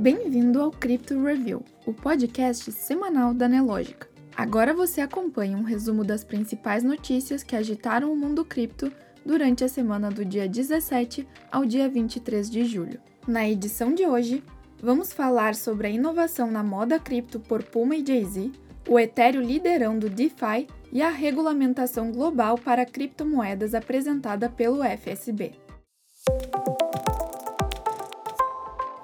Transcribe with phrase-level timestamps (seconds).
[0.00, 4.08] Bem-vindo ao Crypto Review, o podcast semanal da Nelogica.
[4.34, 8.90] Agora você acompanha um resumo das principais notícias que agitaram o mundo cripto
[9.26, 12.98] durante a semana do dia 17 ao dia 23 de julho.
[13.28, 14.42] Na edição de hoje,
[14.82, 18.52] vamos falar sobre a inovação na moda cripto por Puma e Jay-Z,
[18.88, 25.52] o Ethereum liderando o DeFi e a regulamentação global para criptomoedas apresentada pelo FSB.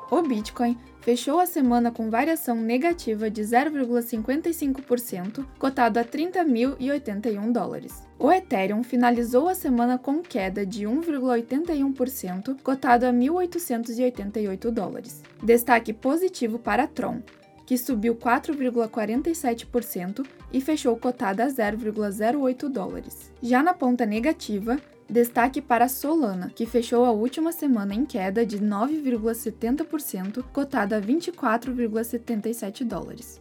[0.09, 8.06] O Bitcoin fechou a semana com variação negativa de 0,55%, cotado a 30.081 dólares.
[8.19, 15.23] O Ethereum finalizou a semana com queda de 1,81%, cotado a 1.888 dólares.
[15.42, 17.20] Destaque positivo para Tron,
[17.66, 23.32] que subiu 4,47% e fechou cotada a 0,08 dólares.
[23.43, 28.59] Já na ponta negativa, Destaque para Solana, que fechou a última semana em queda de
[28.59, 33.40] 9,70%, cotada a 24,77 dólares.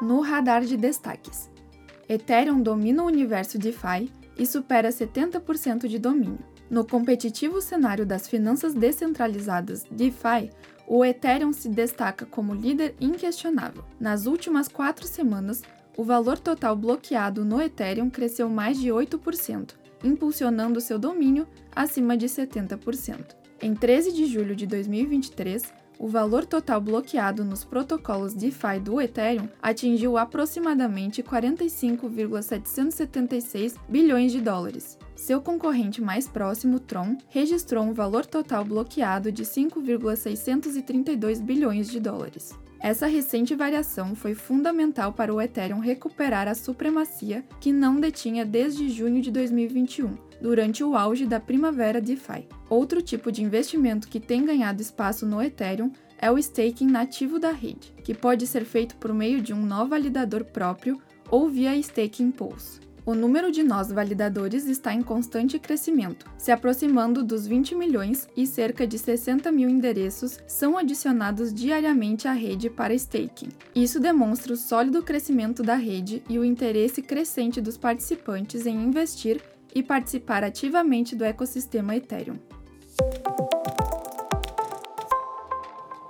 [0.00, 1.48] No radar de destaques,
[2.08, 6.40] Ethereum domina o universo DeFi e supera 70% de domínio.
[6.68, 10.50] No competitivo cenário das finanças descentralizadas DeFi,
[10.88, 13.84] o Ethereum se destaca como líder inquestionável.
[14.00, 15.62] Nas últimas quatro semanas,
[15.96, 22.26] o valor total bloqueado no Ethereum cresceu mais de 8%, impulsionando seu domínio acima de
[22.26, 23.36] 70%.
[23.60, 29.48] Em 13 de julho de 2023, o valor total bloqueado nos protocolos DeFi do Ethereum
[29.62, 34.98] atingiu aproximadamente 45,776 bilhões de dólares.
[35.14, 42.52] Seu concorrente mais próximo, Tron, registrou um valor total bloqueado de 5,632 bilhões de dólares.
[42.82, 48.88] Essa recente variação foi fundamental para o Ethereum recuperar a supremacia que não detinha desde
[48.88, 52.48] junho de 2021, durante o auge da primavera DeFi.
[52.68, 57.52] Outro tipo de investimento que tem ganhado espaço no Ethereum é o staking nativo da
[57.52, 61.00] rede, que pode ser feito por meio de um nó validador próprio
[61.30, 62.80] ou via staking pools.
[63.04, 68.46] O número de nós validadores está em constante crescimento, se aproximando dos 20 milhões e
[68.46, 73.48] cerca de 60 mil endereços são adicionados diariamente à rede para staking.
[73.74, 79.42] Isso demonstra o sólido crescimento da rede e o interesse crescente dos participantes em investir
[79.74, 82.38] e participar ativamente do ecossistema Ethereum.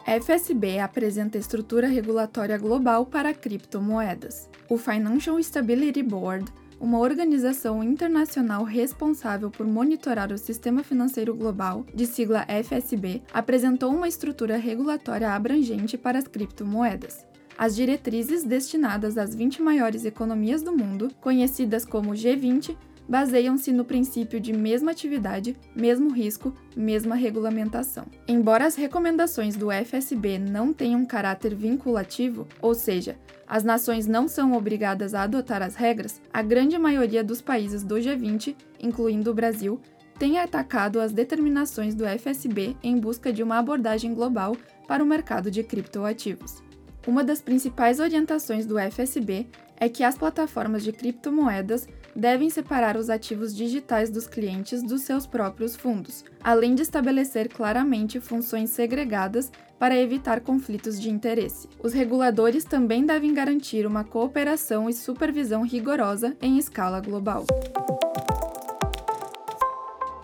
[0.04, 4.47] FSB apresenta estrutura regulatória global para criptomoedas.
[4.69, 6.52] O Financial Stability Board
[6.82, 14.09] uma organização internacional responsável por monitorar o sistema financeiro global, de sigla FSB, apresentou uma
[14.09, 17.25] estrutura regulatória abrangente para as criptomoedas.
[17.56, 22.76] As diretrizes destinadas às 20 maiores economias do mundo, conhecidas como G20,
[23.08, 28.06] baseiam-se no princípio de mesma atividade, mesmo risco, mesma regulamentação.
[28.26, 34.54] Embora as recomendações do FSB não tenham caráter vinculativo, ou seja, as nações não são
[34.54, 39.80] obrigadas a adotar as regras, a grande maioria dos países do G20, incluindo o Brasil,
[40.19, 45.50] tem atacado as determinações do FSB em busca de uma abordagem global para o mercado
[45.50, 46.62] de criptoativos.
[47.06, 49.48] Uma das principais orientações do FSB
[49.82, 55.26] é que as plataformas de criptomoedas devem separar os ativos digitais dos clientes dos seus
[55.26, 59.50] próprios fundos, além de estabelecer claramente funções segregadas
[59.81, 61.69] para evitar conflitos de interesse.
[61.82, 67.44] Os reguladores também devem garantir uma cooperação e supervisão rigorosa em escala global.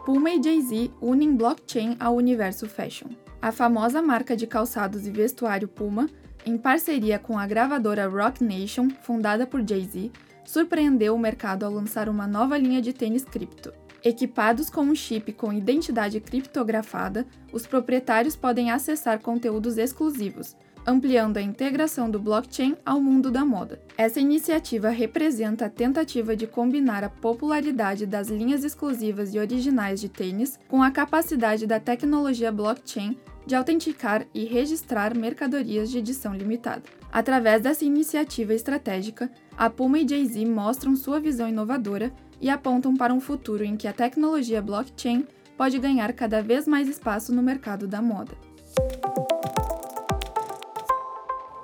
[0.06, 3.08] Puma e Jay-Z unem blockchain ao universo fashion.
[3.42, 6.08] A famosa marca de calçados e vestuário Puma,
[6.46, 10.10] em parceria com a gravadora Rock Nation, fundada por Jay-Z,
[10.44, 13.72] surpreendeu o mercado ao lançar uma nova linha de tênis cripto.
[14.02, 20.56] Equipados com um chip com identidade criptografada, os proprietários podem acessar conteúdos exclusivos,
[20.86, 23.78] ampliando a integração do blockchain ao mundo da moda.
[23.96, 30.08] Essa iniciativa representa a tentativa de combinar a popularidade das linhas exclusivas e originais de
[30.08, 36.82] tênis com a capacidade da tecnologia blockchain de autenticar e registrar mercadorias de edição limitada.
[37.10, 42.12] Através dessa iniciativa estratégica, a Puma e Jay-Z mostram sua visão inovadora
[42.42, 46.86] e apontam para um futuro em que a tecnologia blockchain pode ganhar cada vez mais
[46.86, 48.32] espaço no mercado da moda.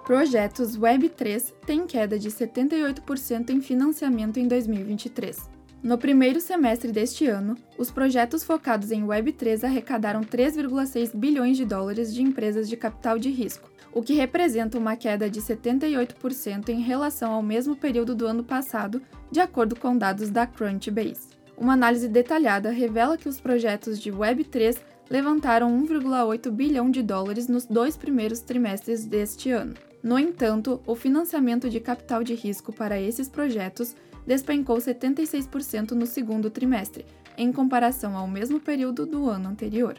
[0.04, 5.53] Projetos Web3 têm queda de 78% em financiamento em 2023.
[5.84, 12.14] No primeiro semestre deste ano, os projetos focados em Web3 arrecadaram 3,6 bilhões de dólares
[12.14, 17.32] de empresas de capital de risco, o que representa uma queda de 78% em relação
[17.32, 21.28] ao mesmo período do ano passado, de acordo com dados da Crunchbase.
[21.54, 24.78] Uma análise detalhada revela que os projetos de Web3
[25.10, 29.74] levantaram 1,8 bilhão de dólares nos dois primeiros trimestres deste ano.
[30.02, 33.94] No entanto, o financiamento de capital de risco para esses projetos
[34.26, 37.04] despencou 76% no segundo trimestre,
[37.36, 39.96] em comparação ao mesmo período do ano anterior.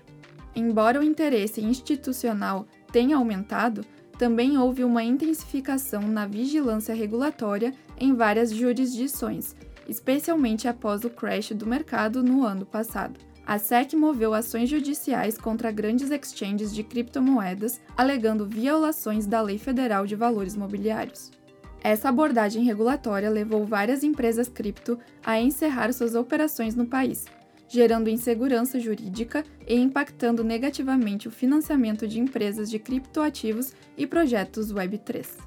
[0.56, 3.86] Embora o interesse institucional tenha aumentado,
[4.18, 9.56] também houve uma intensificação na vigilância regulatória em várias jurisdições,
[9.88, 13.19] especialmente após o crash do mercado no ano passado.
[13.45, 20.07] A SEC moveu ações judiciais contra grandes exchanges de criptomoedas, alegando violações da Lei Federal
[20.07, 21.31] de Valores Mobiliários.
[21.85, 27.25] Essa abordagem regulatória levou várias empresas cripto a encerrar suas operações no país,
[27.69, 35.44] gerando insegurança jurídica e impactando negativamente o financiamento de empresas de criptoativos e projetos Web3.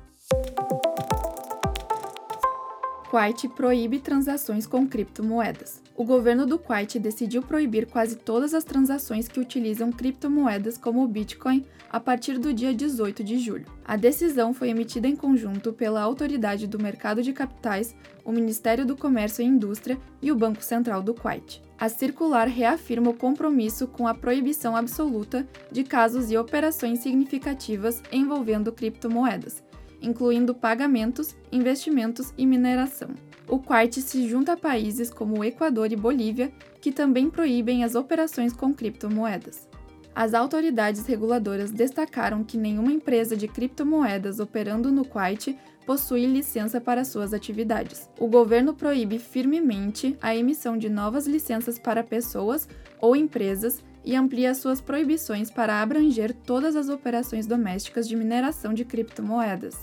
[3.11, 5.81] Kuwait proíbe transações com criptomoedas.
[5.97, 11.09] O governo do Kuwait decidiu proibir quase todas as transações que utilizam criptomoedas como o
[11.09, 13.65] Bitcoin a partir do dia 18 de julho.
[13.83, 17.97] A decisão foi emitida em conjunto pela Autoridade do Mercado de Capitais,
[18.27, 21.63] o Ministério do Comércio e Indústria e o Banco Central do Kuwait.
[21.81, 28.71] A circular reafirma o compromisso com a proibição absoluta de casos e operações significativas envolvendo
[28.71, 29.67] criptomoedas
[30.03, 33.11] incluindo pagamentos, investimentos e mineração.
[33.49, 38.53] O Quart se junta a países como Equador e Bolívia, que também proíbem as operações
[38.53, 39.69] com criptomoedas.
[40.19, 45.56] As autoridades reguladoras destacaram que nenhuma empresa de criptomoedas operando no Kuwait
[45.87, 48.11] possui licença para suas atividades.
[48.19, 52.69] O governo proíbe firmemente a emissão de novas licenças para pessoas
[53.00, 58.85] ou empresas e amplia suas proibições para abranger todas as operações domésticas de mineração de
[58.85, 59.76] criptomoedas.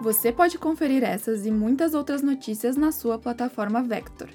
[0.00, 4.30] Você pode conferir essas e muitas outras notícias na sua plataforma Vector.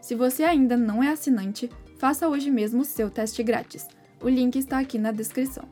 [0.00, 3.86] Se você ainda não é assinante, faça hoje mesmo o seu teste grátis.
[4.22, 5.64] O link está aqui na descrição.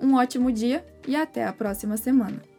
[0.00, 2.55] Um ótimo dia e até a próxima semana!